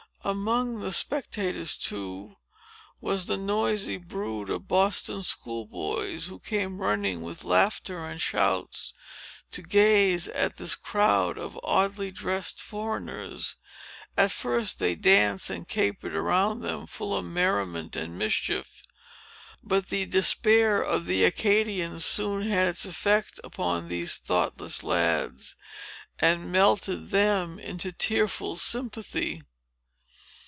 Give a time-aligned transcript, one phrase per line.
[0.23, 2.35] Among the spectators, too,
[3.01, 8.93] was the noisy brood of Boston school boys, who came running, with laughter and shouts,
[9.49, 13.55] to gaze at this crowd of oddly dressed foreigners.
[14.15, 18.83] At first they danced and capered around them, full of merriment and mischief.
[19.63, 25.55] But the despair of the Acadians soon had its effect upon these thoughtless lads,
[26.19, 29.41] and melted them into tearful sympathy.